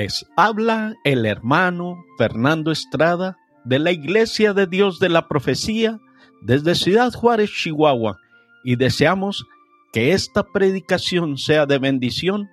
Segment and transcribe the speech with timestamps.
[0.00, 3.36] Les habla el hermano Fernando Estrada
[3.66, 6.00] de la Iglesia de Dios de la Profecía
[6.40, 8.16] desde Ciudad Juárez, Chihuahua,
[8.64, 9.44] y deseamos
[9.92, 12.48] que esta predicación sea de bendición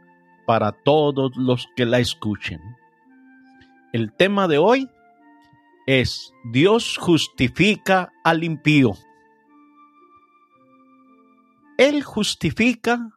[0.46, 2.60] para todos los que la escuchen.
[3.94, 4.90] El tema de hoy
[5.86, 8.92] es Dios justifica al impío.
[11.78, 13.08] Él justifica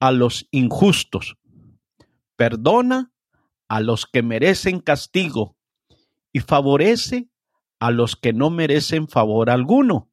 [0.00, 1.36] a los injustos,
[2.34, 3.11] perdona
[3.72, 5.56] a los que merecen castigo
[6.30, 7.30] y favorece
[7.80, 10.10] a los que no merecen favor alguno.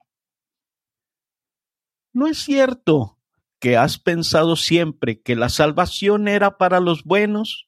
[2.14, 3.20] ¿No es cierto
[3.60, 7.68] que has pensado siempre que la salvación era para los buenos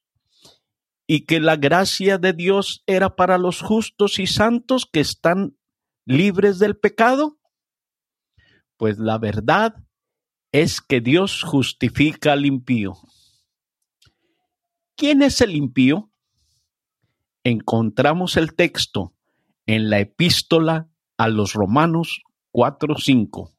[1.06, 5.58] y que la gracia de Dios era para los justos y santos que están
[6.06, 7.38] libres del pecado?
[8.78, 9.74] Pues la verdad
[10.52, 12.94] es que Dios justifica al impío.
[14.96, 16.10] ¿Quién es el impío?
[17.44, 19.14] Encontramos el texto
[19.66, 23.52] en la epístola a los Romanos 4:5.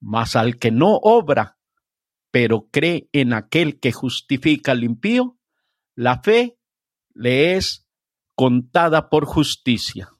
[0.00, 1.58] Mas al que no obra,
[2.30, 5.38] pero cree en aquel que justifica al impío,
[5.94, 6.58] la fe
[7.12, 7.86] le es
[8.34, 10.10] contada por justicia.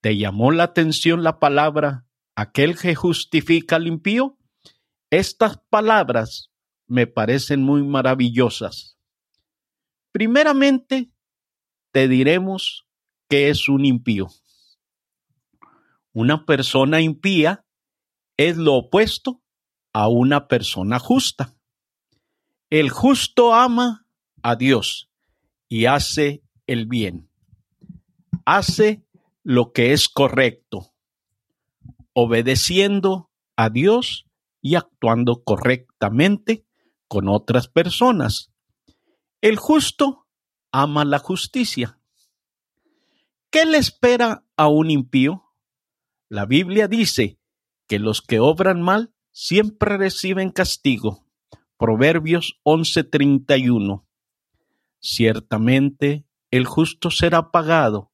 [0.00, 4.38] ¿Te llamó la atención la palabra aquel que justifica al impío?
[5.10, 6.49] Estas palabras
[6.90, 8.98] me parecen muy maravillosas.
[10.10, 11.08] Primeramente,
[11.92, 12.84] te diremos
[13.28, 14.26] qué es un impío.
[16.12, 17.64] Una persona impía
[18.36, 19.40] es lo opuesto
[19.92, 21.54] a una persona justa.
[22.70, 24.04] El justo ama
[24.42, 25.12] a Dios
[25.68, 27.30] y hace el bien.
[28.44, 29.04] Hace
[29.44, 30.92] lo que es correcto,
[32.14, 34.26] obedeciendo a Dios
[34.60, 36.64] y actuando correctamente
[37.10, 38.52] con otras personas.
[39.40, 40.28] El justo
[40.70, 41.98] ama la justicia.
[43.50, 45.42] ¿Qué le espera a un impío?
[46.28, 47.40] La Biblia dice
[47.88, 51.26] que los que obran mal siempre reciben castigo.
[51.76, 54.06] Proverbios 11:31.
[55.00, 58.12] Ciertamente el justo será pagado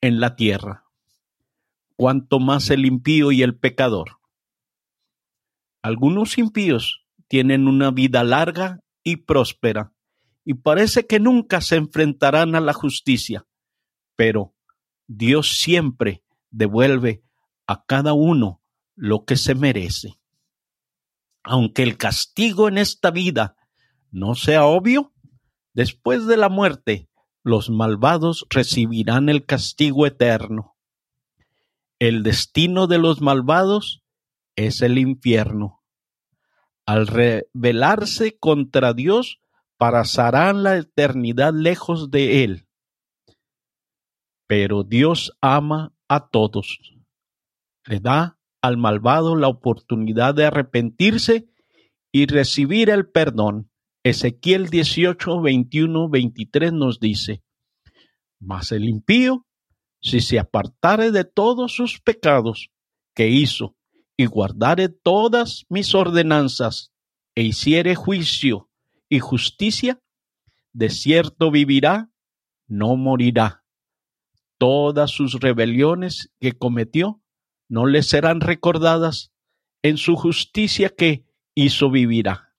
[0.00, 0.86] en la tierra,
[1.94, 4.18] cuanto más el impío y el pecador.
[5.82, 7.01] Algunos impíos
[7.32, 9.94] tienen una vida larga y próspera,
[10.44, 13.46] y parece que nunca se enfrentarán a la justicia,
[14.16, 14.54] pero
[15.06, 17.24] Dios siempre devuelve
[17.66, 18.60] a cada uno
[18.96, 20.20] lo que se merece.
[21.42, 23.56] Aunque el castigo en esta vida
[24.10, 25.14] no sea obvio,
[25.72, 27.08] después de la muerte
[27.42, 30.76] los malvados recibirán el castigo eterno.
[31.98, 34.02] El destino de los malvados
[34.54, 35.81] es el infierno.
[36.86, 39.40] Al rebelarse contra Dios,
[39.78, 42.66] pasarán la eternidad lejos de Él.
[44.46, 46.78] Pero Dios ama a todos.
[47.86, 51.48] Le da al malvado la oportunidad de arrepentirse
[52.12, 53.70] y recibir el perdón.
[54.04, 57.42] Ezequiel 18, 21, 23 nos dice,
[58.40, 59.46] Mas el impío,
[60.00, 62.70] si se apartare de todos sus pecados
[63.14, 63.76] que hizo,
[64.16, 66.92] y guardare todas mis ordenanzas,
[67.34, 68.70] e hiciere juicio
[69.08, 70.00] y justicia,
[70.72, 72.10] de cierto vivirá,
[72.66, 73.64] no morirá.
[74.58, 77.22] Todas sus rebeliones que cometió
[77.68, 79.32] no le serán recordadas,
[79.82, 82.54] en su justicia que hizo vivirá.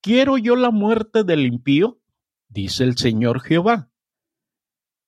[0.00, 2.00] ¿Quiero yo la muerte del impío?
[2.48, 3.90] dice el Señor Jehová.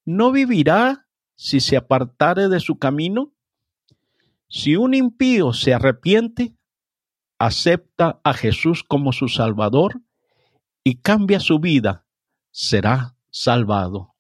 [0.05, 3.36] ¿No vivirá si se apartare de su camino?
[4.49, 6.57] Si un impío se arrepiente,
[7.39, 10.01] acepta a Jesús como su Salvador
[10.85, 12.07] y cambia su vida,
[12.51, 14.15] será salvado.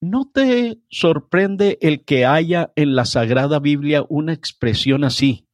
[0.00, 5.44] ¿No te sorprende el que haya en la Sagrada Biblia una expresión así?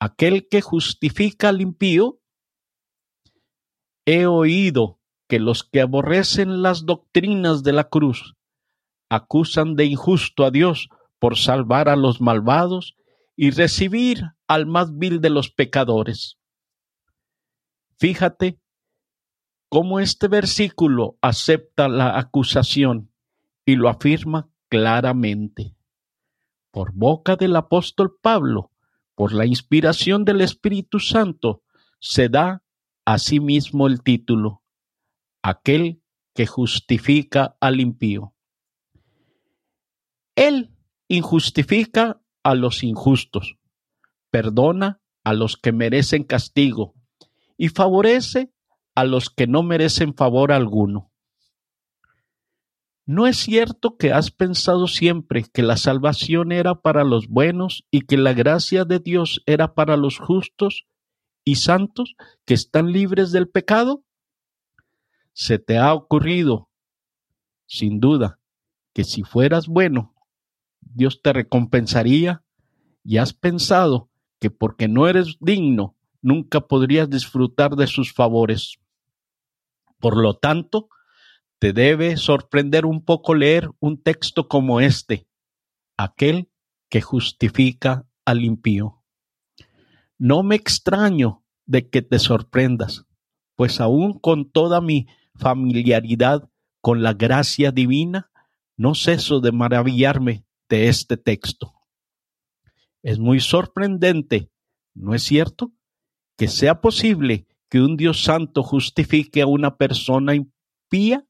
[0.00, 2.20] aquel que justifica al impío,
[4.06, 4.98] he oído
[5.28, 8.34] que los que aborrecen las doctrinas de la cruz
[9.10, 10.88] acusan de injusto a Dios
[11.20, 12.96] por salvar a los malvados
[13.36, 16.38] y recibir al más vil de los pecadores.
[17.98, 18.58] Fíjate
[19.68, 23.12] cómo este versículo acepta la acusación
[23.64, 25.76] y lo afirma claramente.
[26.72, 28.72] Por boca del apóstol Pablo,
[29.14, 31.62] por la inspiración del Espíritu Santo,
[32.00, 32.64] se da
[33.04, 34.62] a sí mismo el título,
[35.42, 36.02] aquel
[36.34, 38.34] que justifica al impío.
[40.34, 40.70] Él
[41.10, 43.56] injustifica a los injustos,
[44.30, 46.94] perdona a los que merecen castigo
[47.56, 48.52] y favorece
[48.94, 51.10] a los que no merecen favor alguno.
[53.06, 58.02] ¿No es cierto que has pensado siempre que la salvación era para los buenos y
[58.02, 60.86] que la gracia de Dios era para los justos
[61.44, 62.14] y santos
[62.44, 64.04] que están libres del pecado?
[65.32, 66.70] ¿Se te ha ocurrido,
[67.66, 68.38] sin duda,
[68.94, 70.14] que si fueras bueno,
[70.94, 72.44] Dios te recompensaría?
[73.04, 74.10] ¿Y has pensado
[74.40, 78.78] que porque no eres digno, nunca podrías disfrutar de sus favores?
[79.98, 80.88] Por lo tanto,
[81.58, 85.26] te debe sorprender un poco leer un texto como este,
[85.96, 86.50] aquel
[86.88, 89.02] que justifica al impío.
[90.18, 93.04] No me extraño de que te sorprendas,
[93.56, 96.48] pues aún con toda mi familiaridad
[96.80, 98.30] con la gracia divina,
[98.76, 101.74] no ceso de maravillarme de este texto.
[103.02, 104.50] Es muy sorprendente,
[104.94, 105.72] ¿no es cierto?
[106.38, 111.26] Que sea posible que un Dios santo justifique a una persona impía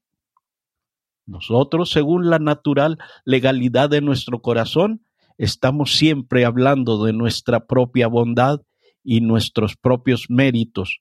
[1.25, 5.05] nosotros, según la natural legalidad de nuestro corazón,
[5.37, 8.61] estamos siempre hablando de nuestra propia bondad
[9.03, 10.99] y nuestros propios méritos,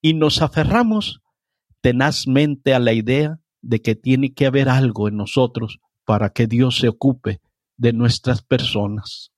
[0.00, 1.20] y nos aferramos
[1.80, 6.78] tenazmente a la idea de que tiene que haber algo en nosotros para que Dios
[6.78, 7.40] se ocupe
[7.80, 9.32] de nuestras personas.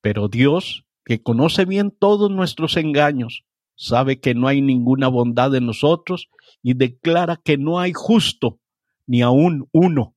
[0.00, 3.44] Pero Dios, que conoce bien todos nuestros engaños,
[3.76, 6.30] sabe que no hay ninguna bondad en nosotros
[6.62, 8.58] y declara que no hay justo
[9.06, 10.16] ni aún uno.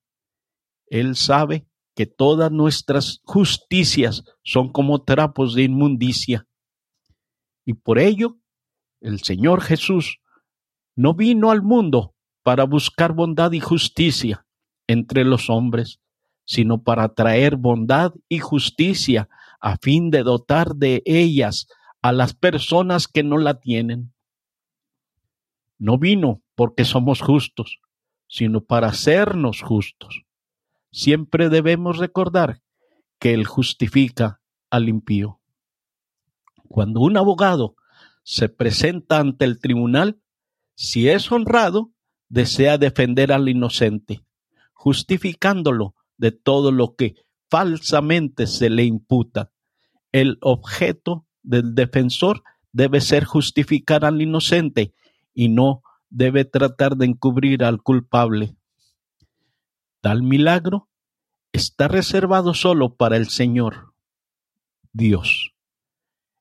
[0.85, 6.47] Él sabe que todas nuestras justicias son como trapos de inmundicia.
[7.65, 8.37] Y por ello,
[9.01, 10.19] el Señor Jesús
[10.95, 14.45] no vino al mundo para buscar bondad y justicia
[14.87, 15.99] entre los hombres,
[16.47, 19.27] sino para traer bondad y justicia
[19.59, 21.67] a fin de dotar de ellas
[22.01, 24.13] a las personas que no la tienen.
[25.77, 27.81] No vino porque somos justos,
[28.27, 30.23] sino para hacernos justos.
[30.89, 32.61] Siempre debemos recordar
[33.19, 34.39] que Él justifica
[34.69, 35.41] al impío.
[36.69, 37.75] Cuando un abogado
[38.23, 40.21] se presenta ante el tribunal,
[40.75, 41.91] si es honrado,
[42.29, 44.23] desea defender al inocente,
[44.71, 47.15] justificándolo de todo lo que
[47.49, 49.51] falsamente se le imputa.
[50.11, 54.93] El objeto del defensor debe ser justificar al inocente
[55.33, 58.55] y no debe tratar de encubrir al culpable.
[60.01, 60.89] Tal milagro
[61.51, 63.93] está reservado solo para el Señor,
[64.93, 65.53] Dios,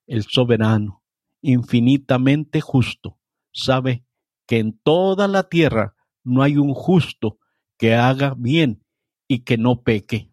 [0.05, 1.03] el soberano,
[1.41, 3.17] infinitamente justo,
[3.51, 4.05] sabe
[4.45, 7.39] que en toda la tierra no hay un justo
[7.77, 8.83] que haga bien
[9.27, 10.31] y que no peque.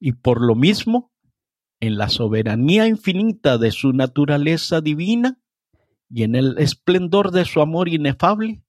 [0.00, 1.12] Y por lo mismo,
[1.80, 5.40] en la soberanía infinita de su naturaleza divina,
[6.08, 8.62] y en el esplendor de su amor inefable,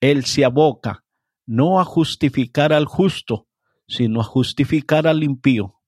[0.00, 1.04] Él se aboca
[1.46, 3.48] no a justificar al justo,
[3.86, 5.80] sino a justificar al impío.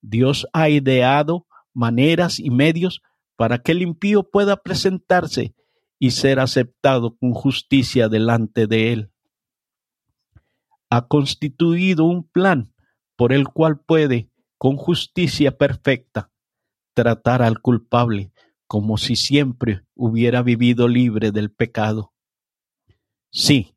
[0.00, 3.02] Dios ha ideado maneras y medios
[3.36, 5.54] para que el impío pueda presentarse
[5.98, 9.12] y ser aceptado con justicia delante de Él.
[10.90, 12.72] Ha constituido un plan
[13.16, 16.30] por el cual puede, con justicia perfecta,
[16.94, 18.32] tratar al culpable
[18.68, 22.12] como si siempre hubiera vivido libre del pecado.
[23.30, 23.74] Sí,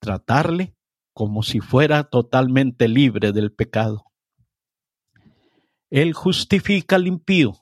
[0.00, 0.76] tratarle
[1.12, 4.04] como si fuera totalmente libre del pecado.
[5.90, 7.54] Él justifica al impío.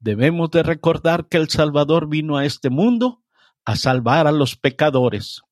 [0.00, 3.22] Debemos de recordar que el Salvador vino a este mundo
[3.66, 5.42] a salvar a los pecadores.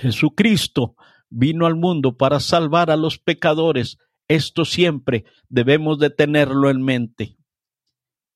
[0.00, 0.96] Jesucristo
[1.30, 3.98] vino al mundo para salvar a los pecadores.
[4.28, 7.36] Esto siempre debemos de tenerlo en mente.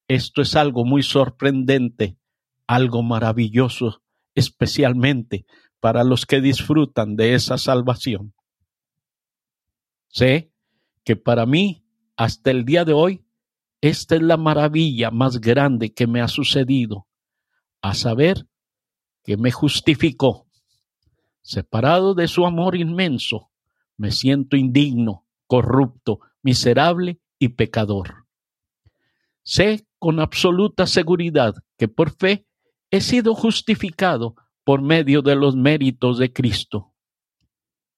[0.09, 2.19] Esto es algo muy sorprendente,
[2.67, 4.03] algo maravilloso,
[4.35, 5.47] especialmente
[5.81, 8.35] para los que disfrutan de esa salvación.
[10.09, 10.53] Sé
[11.05, 11.85] que para mí,
[12.17, 13.25] hasta el día de hoy,
[13.81, 17.07] esta es la maravilla más grande que me ha sucedido,
[17.83, 18.49] a saber
[19.23, 20.46] que me justificó.
[21.47, 23.53] Separado de su amor inmenso,
[23.97, 28.27] me siento indigno, corrupto, miserable y pecador.
[29.45, 32.49] Sé con absoluta seguridad que por fe
[32.91, 34.35] he sido justificado
[34.65, 36.95] por medio de los méritos de Cristo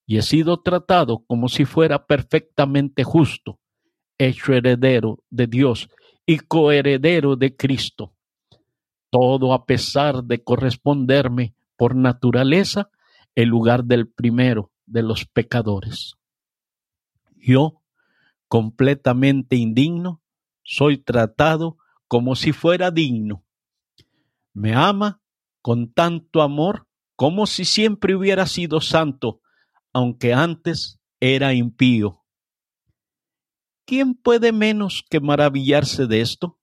[0.05, 3.57] y he sido tratado como si fuera perfectamente justo,
[4.19, 5.89] hecho heredero de Dios
[6.23, 8.13] y coheredero de Cristo.
[9.09, 12.91] Todo a pesar de corresponderme por naturaleza
[13.41, 16.15] el lugar del primero de los pecadores.
[17.37, 17.81] Yo,
[18.49, 20.21] completamente indigno,
[20.61, 21.77] soy tratado
[22.09, 23.45] como si fuera digno.
[24.51, 25.21] Me ama
[25.61, 29.39] con tanto amor como si siempre hubiera sido santo,
[29.93, 32.25] aunque antes era impío.
[33.85, 36.59] ¿Quién puede menos que maravillarse de esto?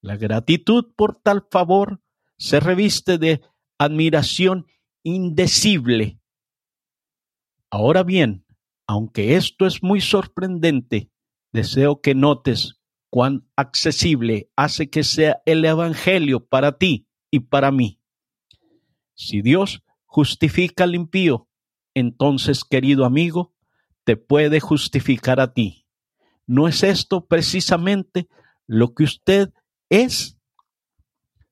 [0.00, 2.02] La gratitud por tal favor
[2.36, 3.42] se reviste de
[3.78, 4.66] admiración
[5.04, 6.18] indecible.
[7.70, 8.44] Ahora bien,
[8.86, 11.10] aunque esto es muy sorprendente,
[11.52, 12.80] deseo que notes
[13.10, 18.00] cuán accesible hace que sea el Evangelio para ti y para mí.
[19.14, 21.48] Si Dios justifica al impío,
[21.94, 23.54] entonces, querido amigo,
[24.02, 25.86] te puede justificar a ti.
[26.46, 28.28] ¿No es esto precisamente
[28.66, 29.52] lo que usted
[29.88, 30.38] es?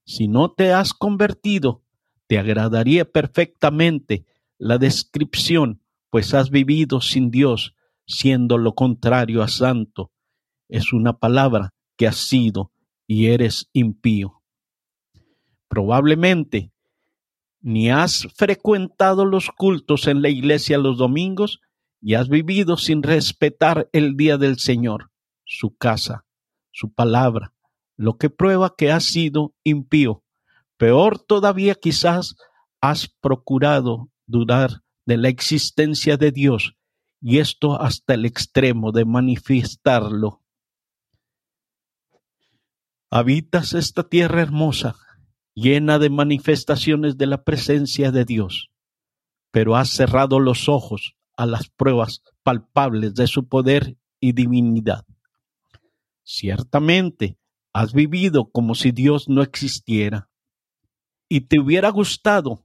[0.04, 1.82] Si no te has convertido,
[2.26, 4.25] te agradaría perfectamente
[4.59, 7.75] la descripción, pues has vivido sin Dios,
[8.07, 10.12] siendo lo contrario a santo.
[10.69, 12.73] Es una palabra que has sido
[13.07, 14.43] y eres impío.
[15.69, 16.73] Probablemente
[17.61, 21.61] ni has frecuentado los cultos en la iglesia los domingos
[22.00, 25.11] y has vivido sin respetar el día del Señor,
[25.45, 26.26] su casa,
[26.73, 27.55] su palabra,
[27.97, 30.22] lo que prueba que has sido impío.
[30.82, 32.34] Peor todavía quizás
[32.80, 36.74] has procurado dudar de la existencia de Dios
[37.20, 40.42] y esto hasta el extremo de manifestarlo.
[43.12, 44.96] Habitas esta tierra hermosa,
[45.54, 48.72] llena de manifestaciones de la presencia de Dios,
[49.52, 55.06] pero has cerrado los ojos a las pruebas palpables de su poder y divinidad.
[56.24, 57.38] Ciertamente,
[57.72, 60.31] has vivido como si Dios no existiera
[61.32, 62.62] y te hubiera gustado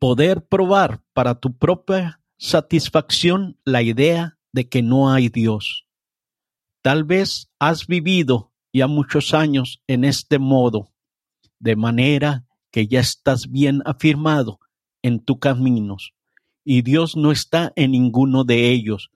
[0.00, 5.86] poder probar para tu propia satisfacción la idea de que no hay Dios.
[6.82, 10.90] Tal vez has vivido ya muchos años en este modo,
[11.60, 14.58] de manera que ya estás bien afirmado
[15.00, 16.12] en tus caminos,
[16.64, 19.12] y Dios no está en ninguno de ellos.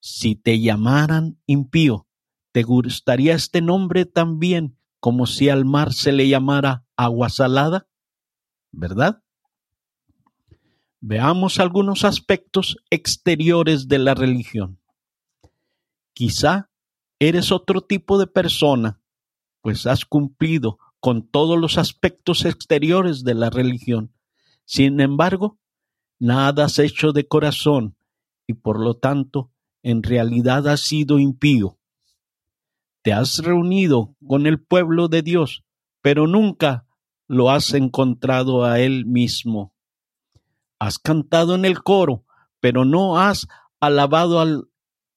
[0.00, 2.08] Si te llamaran impío,
[2.50, 7.88] ¿te gustaría este nombre también como si al mar se le llamara agua salada?
[8.72, 9.22] ¿Verdad?
[11.00, 14.80] Veamos algunos aspectos exteriores de la religión.
[16.12, 16.70] Quizá
[17.20, 19.00] eres otro tipo de persona,
[19.60, 24.12] pues has cumplido con todos los aspectos exteriores de la religión.
[24.64, 25.58] Sin embargo,
[26.18, 27.96] nada has hecho de corazón
[28.46, 29.52] y por lo tanto
[29.82, 31.77] en realidad has sido impío.
[33.08, 35.64] Te has reunido con el pueblo de Dios,
[36.02, 36.86] pero nunca
[37.26, 39.74] lo has encontrado a Él mismo.
[40.78, 42.26] Has cantado en el coro,
[42.60, 43.48] pero no has
[43.80, 44.68] alabado al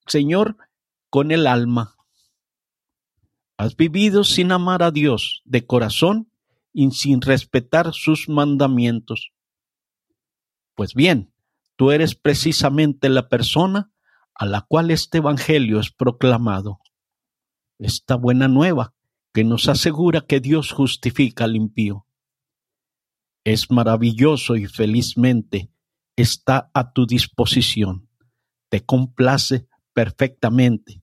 [0.07, 0.55] Señor
[1.10, 1.98] con el alma.
[3.57, 6.31] Has vivido sin amar a Dios de corazón
[6.71, 9.33] y sin respetar sus mandamientos.
[10.75, 11.33] Pues bien,
[11.75, 13.91] tú eres precisamente la persona
[14.33, 16.79] a la cual este Evangelio es proclamado.
[17.82, 18.94] Esta buena nueva
[19.34, 22.06] que nos asegura que Dios justifica al impío
[23.44, 25.72] es maravilloso y felizmente
[26.16, 28.08] está a tu disposición.
[28.70, 31.02] Te complace perfectamente.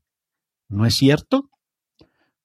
[0.69, 1.51] ¿No es cierto?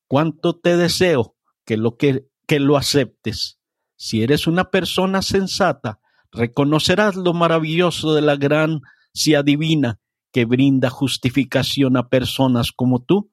[0.07, 3.59] Cuánto te deseo que lo que, que lo aceptes.
[3.95, 5.99] Si eres una persona sensata,
[6.31, 9.99] reconocerás lo maravilloso de la gracia divina
[10.31, 13.31] que brinda justificación a personas como tú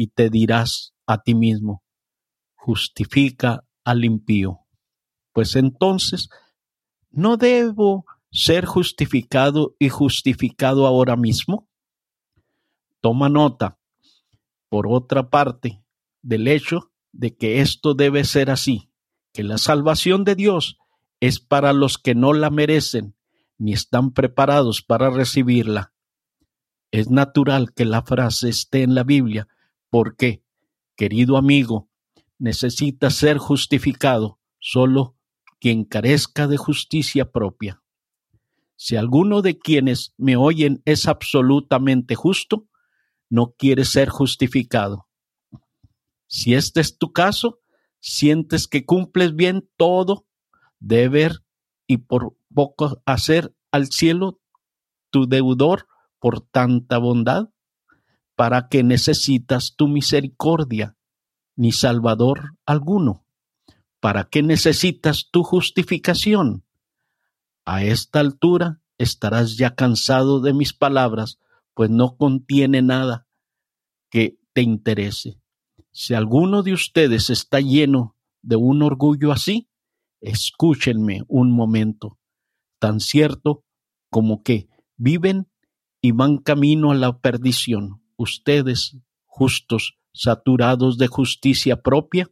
[0.00, 1.82] y te dirás a ti mismo,
[2.54, 4.60] justifica al impío
[5.32, 6.28] pues entonces
[7.10, 11.68] ¿no debo ser justificado y justificado ahora mismo?
[13.00, 13.78] Toma nota,
[14.68, 15.82] por otra parte,
[16.22, 18.90] del hecho de que esto debe ser así,
[19.32, 20.78] que la salvación de Dios
[21.18, 23.16] es para los que no la merecen
[23.58, 25.92] ni están preparados para recibirla.
[26.90, 29.48] Es natural que la frase esté en la Biblia
[29.90, 30.42] porque,
[30.96, 31.88] querido amigo,
[32.38, 35.16] necesita ser justificado solo
[35.58, 37.82] quien carezca de justicia propia.
[38.76, 42.66] Si alguno de quienes me oyen es absolutamente justo,
[43.28, 45.06] no quiere ser justificado.
[46.26, 47.60] Si este es tu caso,
[48.00, 50.26] sientes que cumples bien todo
[50.78, 51.44] deber
[51.86, 54.40] y por poco hacer al cielo
[55.10, 55.86] tu deudor
[56.18, 57.50] por tanta bondad,
[58.40, 60.96] para que necesitas tu misericordia,
[61.56, 63.26] ni salvador alguno.
[64.00, 66.64] ¿Para qué necesitas tu justificación?
[67.66, 71.38] A esta altura estarás ya cansado de mis palabras,
[71.74, 73.26] pues no contiene nada
[74.08, 75.38] que te interese.
[75.92, 79.68] Si alguno de ustedes está lleno de un orgullo así,
[80.22, 82.18] escúchenme un momento,
[82.78, 83.64] tan cierto
[84.08, 85.46] como que viven
[86.00, 92.30] y van camino a la perdición, ustedes justos, saturados de justicia propia,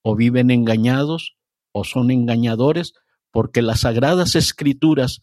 [0.00, 1.36] o viven engañados,
[1.72, 2.94] o son engañadores,
[3.30, 5.20] porque las sagradas escrituras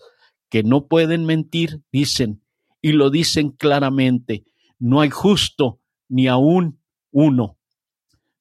[0.50, 2.44] que no pueden mentir dicen,
[2.80, 4.46] y lo dicen claramente,
[4.78, 6.80] no hay justo ni aún
[7.12, 7.58] uno.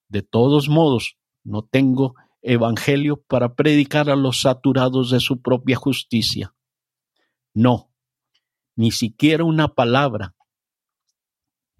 [0.08, 6.54] De todos modos, no tengo evangelio para predicar a los saturados de su propia justicia.
[7.54, 7.90] No,
[8.76, 10.34] ni siquiera una palabra.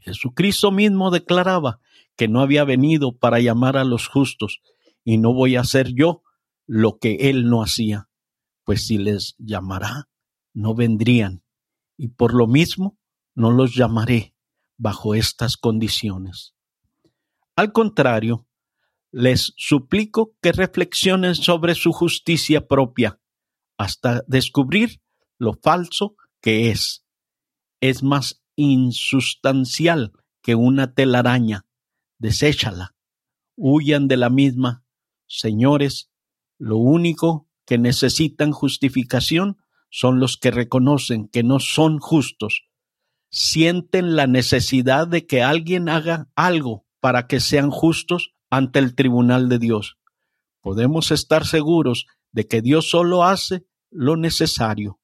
[0.03, 1.81] Jesucristo mismo declaraba
[2.17, 4.61] que no había venido para llamar a los justos,
[5.05, 6.23] y no voy a hacer yo
[6.67, 8.09] lo que él no hacía,
[8.65, 10.09] pues si les llamará,
[10.53, 11.43] no vendrían,
[11.97, 12.99] y por lo mismo
[13.35, 14.35] no los llamaré
[14.77, 16.55] bajo estas condiciones.
[17.57, 18.47] Al contrario,
[19.11, 23.21] les suplico que reflexionen sobre su justicia propia
[23.77, 25.03] hasta descubrir
[25.39, 27.05] lo falso que es.
[27.81, 31.67] Es más insustancial que una telaraña.
[32.19, 32.95] Deséchala.
[33.57, 34.85] Huyan de la misma.
[35.27, 36.11] Señores,
[36.59, 39.59] lo único que necesitan justificación
[39.91, 42.65] son los que reconocen que no son justos.
[43.31, 49.49] Sienten la necesidad de que alguien haga algo para que sean justos ante el tribunal
[49.49, 49.97] de Dios.
[50.61, 55.01] Podemos estar seguros de que Dios solo hace lo necesario.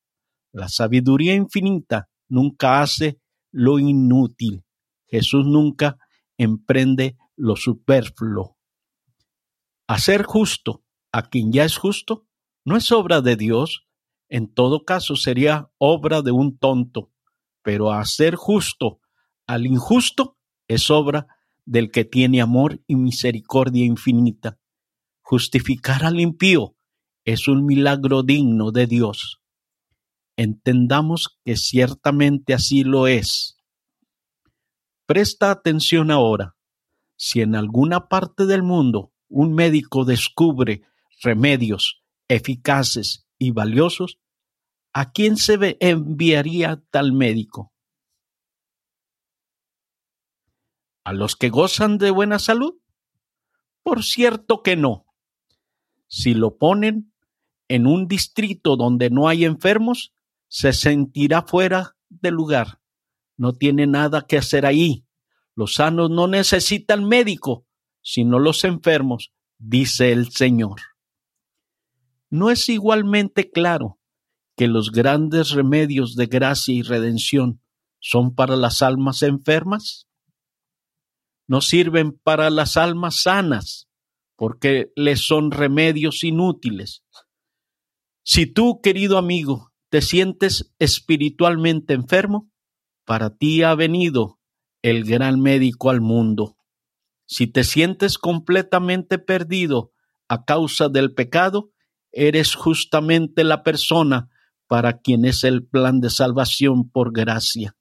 [0.52, 3.20] La sabiduría infinita nunca hace
[3.58, 4.62] lo inútil.
[5.08, 5.98] Jesús nunca
[6.36, 8.56] emprende lo superfluo.
[9.88, 12.28] Hacer justo a quien ya es justo
[12.64, 13.88] no es obra de Dios,
[14.28, 17.10] en todo caso sería obra de un tonto,
[17.62, 19.00] pero hacer justo
[19.48, 20.36] al injusto
[20.68, 21.26] es obra
[21.64, 24.60] del que tiene amor y misericordia infinita.
[25.20, 26.76] Justificar al impío
[27.24, 29.40] es un milagro digno de Dios.
[30.36, 33.57] Entendamos que ciertamente así lo es.
[35.08, 36.54] Presta atención ahora.
[37.16, 40.82] Si en alguna parte del mundo un médico descubre
[41.22, 44.20] remedios eficaces y valiosos,
[44.92, 47.72] ¿a quién se enviaría tal médico?
[51.04, 52.74] ¿A los que gozan de buena salud?
[53.82, 55.06] Por cierto que no.
[56.06, 57.14] Si lo ponen
[57.68, 60.12] en un distrito donde no hay enfermos,
[60.48, 62.77] se sentirá fuera de lugar.
[63.38, 65.06] No tiene nada que hacer ahí.
[65.54, 67.66] Los sanos no necesitan médico,
[68.02, 70.80] sino los enfermos, dice el Señor.
[72.28, 73.98] ¿No es igualmente claro
[74.54, 77.62] que los grandes remedios de gracia y redención
[78.00, 80.08] son para las almas enfermas?
[81.48, 83.88] no sirven para las almas sanas,
[84.36, 87.02] porque les son remedios inútiles.
[88.22, 92.50] Si tú, querido amigo, te sientes espiritualmente enfermo,
[93.08, 94.38] para ti ha venido
[94.82, 96.58] el gran médico al mundo.
[97.26, 99.92] Si te sientes completamente perdido
[100.28, 101.70] a causa del pecado,
[102.12, 104.28] eres justamente la persona
[104.66, 107.74] para quien es el plan de salvación por gracia.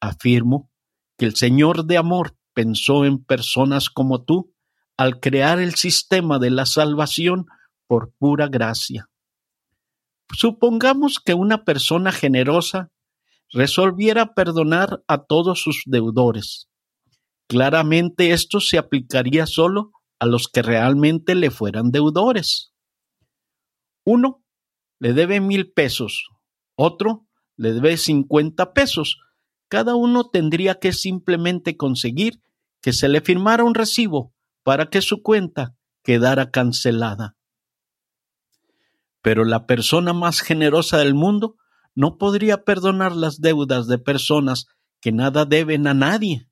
[0.00, 0.70] Afirmo
[1.18, 4.54] que el Señor de amor pensó en personas como tú
[4.96, 7.46] al crear el sistema de la salvación
[7.88, 9.10] por pura gracia.
[10.32, 12.92] Supongamos que una persona generosa
[13.52, 16.68] resolviera perdonar a todos sus deudores.
[17.48, 22.72] Claramente esto se aplicaría solo a los que realmente le fueran deudores.
[24.04, 24.44] Uno
[24.98, 26.28] le debe mil pesos,
[26.76, 29.18] otro le debe cincuenta pesos,
[29.68, 32.42] cada uno tendría que simplemente conseguir
[32.80, 37.36] que se le firmara un recibo para que su cuenta quedara cancelada.
[39.22, 41.56] Pero la persona más generosa del mundo
[42.00, 44.68] no podría perdonar las deudas de personas
[45.02, 46.48] que nada deben a nadie.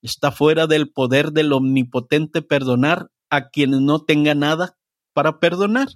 [0.00, 4.78] Está fuera del poder del omnipotente perdonar a quienes no tengan nada
[5.12, 5.88] para perdonar.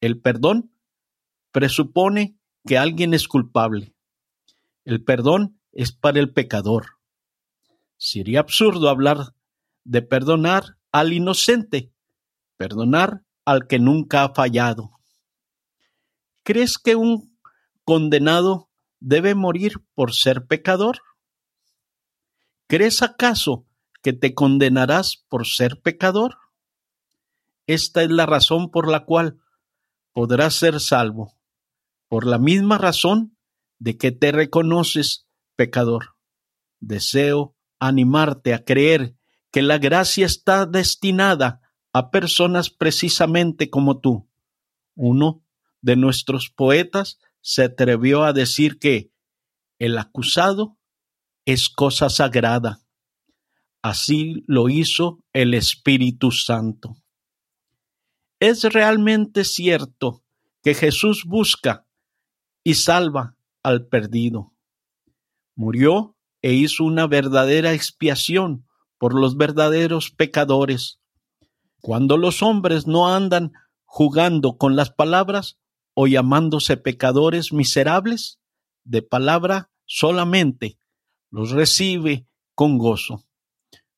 [0.00, 0.72] El perdón
[1.52, 3.94] presupone que alguien es culpable.
[4.86, 6.86] El perdón es para el pecador.
[7.98, 9.34] Sería absurdo hablar
[9.84, 11.92] de perdonar al inocente,
[12.56, 14.92] perdonar al que nunca ha fallado.
[16.44, 17.27] ¿Crees que un
[17.88, 18.68] condenado
[19.00, 21.00] debe morir por ser pecador?
[22.66, 23.64] ¿Crees acaso
[24.02, 26.36] que te condenarás por ser pecador?
[27.66, 29.38] Esta es la razón por la cual
[30.12, 31.32] podrás ser salvo,
[32.08, 33.38] por la misma razón
[33.78, 36.14] de que te reconoces pecador.
[36.80, 39.14] Deseo animarte a creer
[39.50, 41.62] que la gracia está destinada
[41.94, 44.28] a personas precisamente como tú.
[44.94, 45.42] Uno
[45.80, 49.10] de nuestros poetas se atrevió a decir que
[49.78, 50.76] el acusado
[51.46, 52.82] es cosa sagrada.
[53.80, 56.96] Así lo hizo el Espíritu Santo.
[58.38, 60.22] Es realmente cierto
[60.62, 61.86] que Jesús busca
[62.64, 64.52] y salva al perdido.
[65.54, 68.66] Murió e hizo una verdadera expiación
[68.98, 71.00] por los verdaderos pecadores.
[71.80, 73.52] Cuando los hombres no andan
[73.86, 75.58] jugando con las palabras
[76.00, 78.38] o llamándose pecadores miserables,
[78.84, 80.78] de palabra solamente
[81.28, 83.24] los recibe con gozo.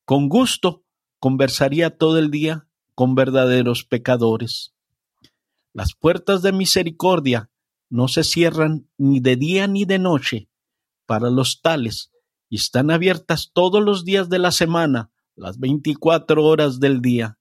[0.03, 0.83] Con gusto
[1.19, 4.73] conversaría todo el día con verdaderos pecadores.
[5.73, 7.51] Las puertas de misericordia
[7.87, 10.49] no se cierran ni de día ni de noche
[11.05, 12.11] para los tales
[12.49, 17.37] y están abiertas todos los días de la semana, las veinticuatro horas del día.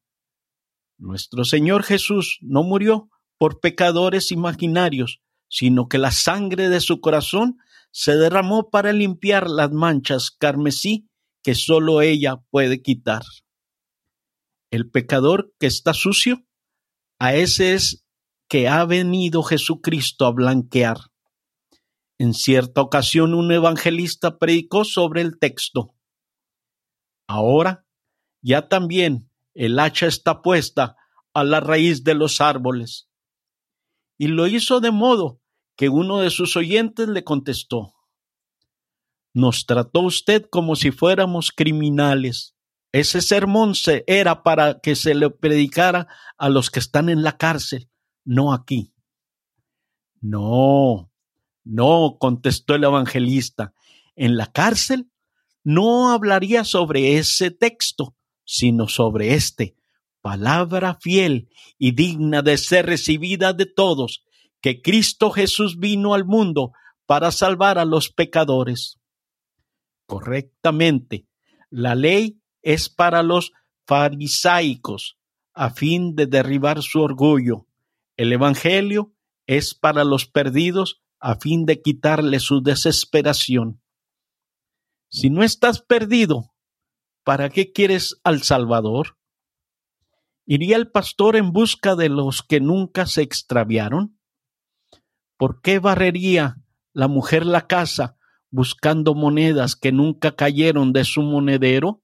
[0.99, 3.09] Nuestro Señor Jesús no murió
[3.41, 7.57] por pecadores imaginarios, sino que la sangre de su corazón
[7.91, 11.09] se derramó para limpiar las manchas carmesí
[11.43, 13.23] que sólo ella puede quitar.
[14.71, 16.45] El pecador que está sucio,
[17.19, 18.05] a ese es
[18.47, 20.99] que ha venido Jesucristo a blanquear.
[22.19, 25.95] En cierta ocasión un evangelista predicó sobre el texto.
[27.27, 27.87] Ahora
[28.43, 30.97] ya también el hacha está puesta
[31.33, 33.10] a la raíz de los árboles.
[34.21, 35.41] Y lo hizo de modo
[35.77, 37.95] que uno de sus oyentes le contestó,
[39.33, 42.55] Nos trató usted como si fuéramos criminales.
[42.93, 46.07] Ese sermón se era para que se le predicara
[46.37, 47.89] a los que están en la cárcel,
[48.23, 48.93] no aquí.
[50.21, 51.11] No,
[51.65, 53.73] no, contestó el evangelista,
[54.17, 55.11] en la cárcel
[55.65, 59.77] no hablaría sobre ese texto, sino sobre este,
[60.23, 64.25] palabra fiel y digna de ser recibida de todos,
[64.61, 66.73] que Cristo Jesús vino al mundo
[67.07, 69.01] para salvar a los pecadores.
[70.07, 71.27] Correctamente,
[71.71, 73.53] la ley es para los
[73.87, 75.17] farisaicos,
[75.55, 77.67] a fin de derribar su orgullo.
[78.17, 79.13] El Evangelio
[79.47, 83.83] es para los perdidos, a fin de quitarle su desesperación.
[85.09, 86.55] Si no estás perdido,
[87.25, 89.17] ¿para qué quieres al Salvador?
[90.47, 94.19] ¿Iría el pastor en busca de los que nunca se extraviaron?
[95.37, 96.57] ¿Por qué barrería
[96.93, 98.17] la mujer la casa
[98.51, 102.03] buscando monedas que nunca cayeron de su monedero?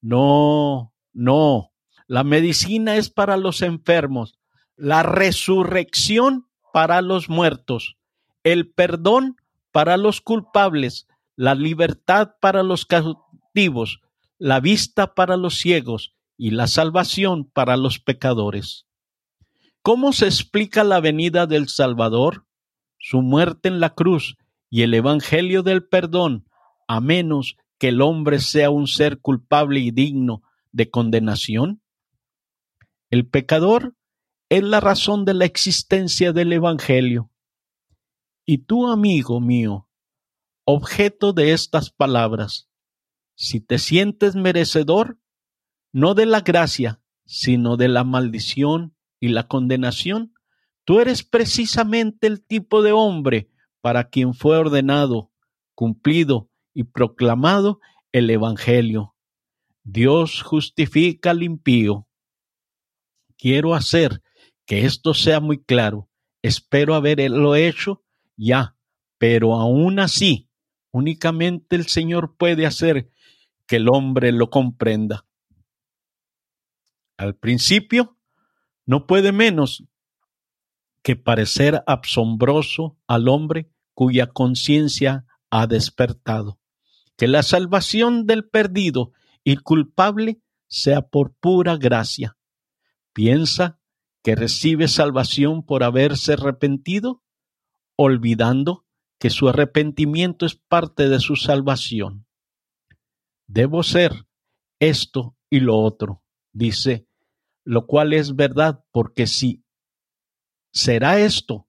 [0.00, 1.72] No, no.
[2.06, 4.38] La medicina es para los enfermos,
[4.76, 7.96] la resurrección para los muertos
[8.44, 9.36] el perdón
[9.72, 14.00] para los culpables, la libertad para los cautivos,
[14.38, 18.86] la vista para los ciegos y la salvación para los pecadores.
[19.82, 22.46] ¿Cómo se explica la venida del Salvador,
[22.98, 24.36] su muerte en la cruz
[24.70, 26.48] y el Evangelio del perdón,
[26.88, 30.42] a menos que el hombre sea un ser culpable y digno
[30.72, 31.82] de condenación?
[33.10, 33.94] El pecador
[34.48, 37.30] es la razón de la existencia del Evangelio.
[38.46, 39.88] Y tú, amigo mío,
[40.64, 42.68] objeto de estas palabras,
[43.34, 45.18] si te sientes merecedor,
[45.94, 50.34] no de la gracia, sino de la maldición y la condenación,
[50.84, 53.48] tú eres precisamente el tipo de hombre
[53.80, 55.30] para quien fue ordenado,
[55.76, 57.78] cumplido y proclamado
[58.10, 59.14] el Evangelio.
[59.84, 62.08] Dios justifica al impío.
[63.38, 64.20] Quiero hacer
[64.66, 66.10] que esto sea muy claro.
[66.42, 68.02] Espero haberlo hecho
[68.36, 68.76] ya,
[69.16, 70.50] pero aún así,
[70.90, 73.12] únicamente el Señor puede hacer
[73.68, 75.24] que el hombre lo comprenda.
[77.16, 78.18] Al principio,
[78.86, 79.84] no puede menos
[81.02, 86.58] que parecer asombroso al hombre cuya conciencia ha despertado,
[87.16, 89.12] que la salvación del perdido
[89.44, 92.36] y culpable sea por pura gracia.
[93.12, 93.78] Piensa
[94.22, 97.22] que recibe salvación por haberse arrepentido
[97.96, 98.86] olvidando
[99.18, 102.26] que su arrepentimiento es parte de su salvación.
[103.46, 104.26] Debo ser
[104.80, 106.23] esto y lo otro,
[106.54, 107.06] dice,
[107.64, 109.62] lo cual es verdad, porque si
[110.72, 111.68] será esto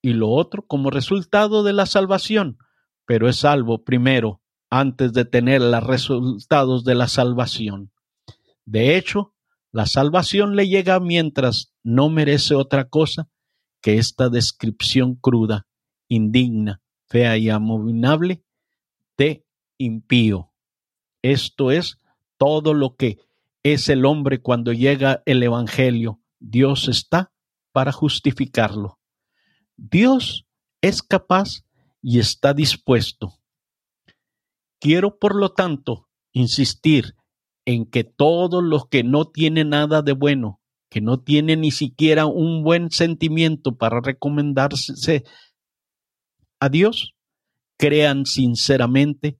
[0.00, 2.58] y lo otro como resultado de la salvación,
[3.06, 4.40] pero es salvo primero
[4.70, 7.92] antes de tener los resultados de la salvación.
[8.64, 9.34] De hecho,
[9.70, 13.28] la salvación le llega mientras no merece otra cosa
[13.80, 15.66] que esta descripción cruda,
[16.08, 18.42] indigna, fea y abominable
[19.16, 19.44] de
[19.78, 20.52] impío.
[21.22, 21.98] Esto es
[22.38, 23.18] todo lo que
[23.62, 26.20] es el hombre cuando llega el Evangelio.
[26.40, 27.32] Dios está
[27.72, 28.98] para justificarlo.
[29.76, 30.46] Dios
[30.80, 31.64] es capaz
[32.02, 33.34] y está dispuesto.
[34.80, 37.14] Quiero, por lo tanto, insistir
[37.64, 42.26] en que todos los que no tienen nada de bueno, que no tienen ni siquiera
[42.26, 45.24] un buen sentimiento para recomendarse
[46.58, 47.14] a Dios,
[47.78, 49.38] crean sinceramente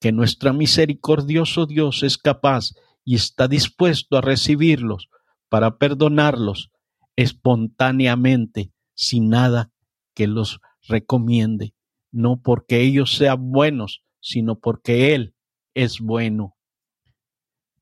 [0.00, 2.70] que nuestro misericordioso Dios es capaz
[3.04, 5.08] y está dispuesto a recibirlos
[5.48, 6.70] para perdonarlos
[7.16, 9.70] espontáneamente, sin nada
[10.14, 11.74] que los recomiende,
[12.10, 15.34] no porque ellos sean buenos, sino porque Él
[15.74, 16.56] es bueno.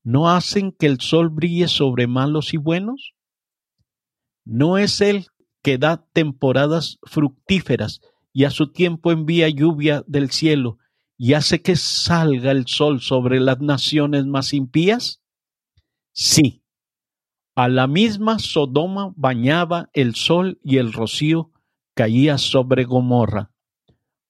[0.03, 3.13] ¿No hacen que el sol brille sobre malos y buenos?
[4.43, 5.27] ¿No es Él
[5.61, 8.01] que da temporadas fructíferas
[8.33, 10.79] y a su tiempo envía lluvia del cielo
[11.23, 15.21] y hace que salga el sol sobre las naciones más impías?
[16.11, 16.65] Sí,
[17.55, 21.49] a la misma Sodoma bañaba el sol y el rocío
[21.93, 23.53] caía sobre Gomorra.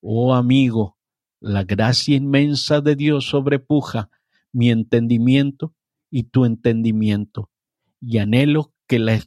[0.02, 0.96] Oh amigo,
[1.40, 4.08] la gracia inmensa de Dios sobrepuja
[4.52, 5.74] mi entendimiento
[6.12, 7.50] y tu entendimiento,
[8.00, 9.20] y anhelo que la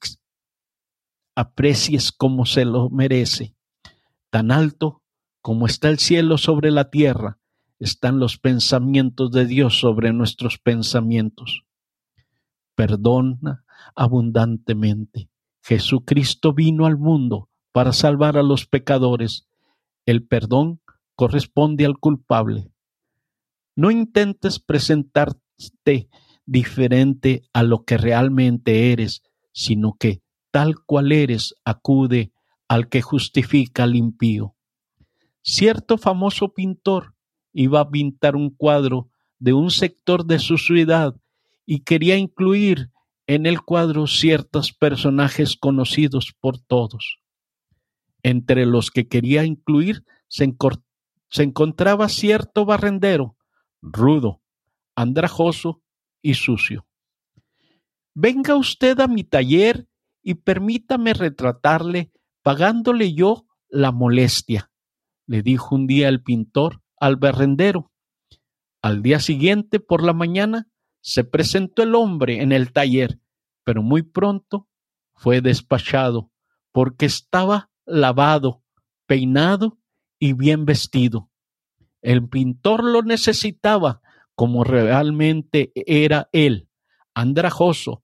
[1.36, 3.58] aprecies como se lo merece.
[4.30, 5.04] Tan alto
[5.42, 7.40] como está el cielo sobre la tierra,
[7.80, 11.64] están los pensamientos de Dios sobre nuestros pensamientos.
[12.76, 13.64] Perdona
[13.96, 15.30] abundantemente.
[15.62, 19.48] Jesucristo vino al mundo para salvar a los pecadores.
[20.06, 20.82] El perdón
[21.16, 22.72] corresponde al culpable.
[23.76, 26.10] No intentes presentarte
[26.46, 32.32] diferente a lo que realmente eres, sino que tal cual eres acude
[32.68, 34.56] al que justifica al impío.
[35.42, 37.17] Cierto famoso pintor
[37.60, 41.16] iba a pintar un cuadro de un sector de su ciudad
[41.66, 42.92] y quería incluir
[43.26, 47.20] en el cuadro ciertos personajes conocidos por todos.
[48.22, 50.56] Entre los que quería incluir se,
[51.30, 53.36] se encontraba cierto barrendero,
[53.82, 54.44] rudo,
[54.96, 55.82] andrajoso
[56.22, 56.86] y sucio.
[58.14, 59.88] Venga usted a mi taller
[60.22, 62.12] y permítame retratarle
[62.44, 64.70] pagándole yo la molestia,
[65.26, 67.92] le dijo un día el pintor al barrendero.
[68.82, 70.68] Al día siguiente, por la mañana,
[71.02, 73.20] se presentó el hombre en el taller,
[73.64, 74.68] pero muy pronto
[75.14, 76.32] fue despachado
[76.72, 78.64] porque estaba lavado,
[79.06, 79.80] peinado
[80.20, 81.30] y bien vestido.
[82.02, 84.02] El pintor lo necesitaba
[84.36, 86.70] como realmente era él,
[87.16, 88.04] andrajoso,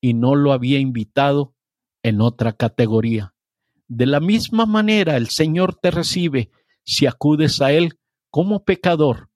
[0.00, 1.54] y no lo había invitado
[2.02, 3.34] en otra categoría.
[3.88, 6.50] De la misma manera el Señor te recibe
[6.84, 7.98] si acudes a Él
[8.32, 9.28] como pecador,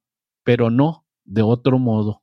[0.42, 2.22] pero no de otro modo.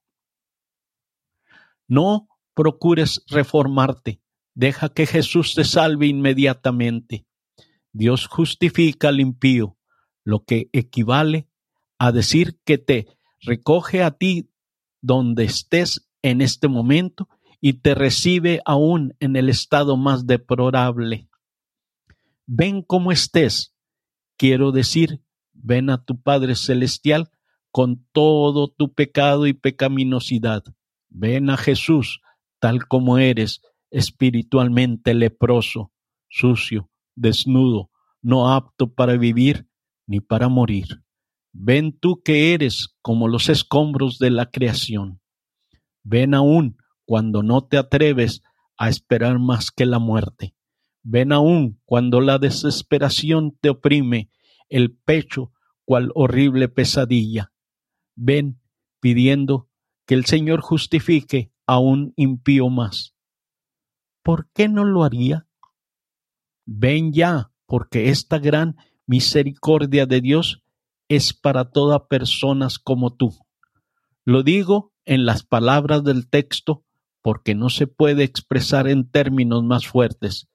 [1.88, 4.22] No procures reformarte,
[4.56, 7.28] deja que Jesús te salve inmediatamente.
[7.92, 9.78] Dios justifica al impío,
[10.24, 11.48] lo que equivale
[12.00, 13.08] a decir que te
[13.42, 14.50] recoge a ti
[15.00, 17.30] donde estés en este momento
[17.62, 21.30] y te recibe aún en el estado más deplorable.
[22.48, 23.76] Ven como estés,
[24.38, 25.22] quiero decir,
[25.64, 27.32] ven a tu Padre Celestial
[27.72, 30.64] con todo tu pecado y pecaminosidad.
[31.10, 32.22] Ven a Jesús
[32.60, 35.92] tal como eres, espiritualmente leproso,
[36.30, 37.90] sucio, desnudo,
[38.22, 39.68] no apto para vivir
[40.06, 41.04] ni para morir.
[41.52, 45.22] Ven tú que eres como los escombros de la creación.
[46.04, 48.44] Ven aún cuando no te atreves
[48.78, 50.56] a esperar más que la muerte.
[51.04, 54.30] Ven aún cuando la desesperación te oprime
[54.70, 55.53] el pecho
[55.86, 57.52] cual horrible pesadilla.
[58.16, 58.60] Ven
[59.00, 59.70] pidiendo
[60.06, 63.16] que el Señor justifique a un impío más.
[64.22, 65.48] ¿Por qué no lo haría?
[66.66, 70.64] Ven ya, porque esta gran misericordia de Dios
[71.10, 73.36] es para todas personas como tú.
[74.26, 76.86] Lo digo en las palabras del texto
[77.22, 80.48] porque no se puede expresar en términos más fuertes.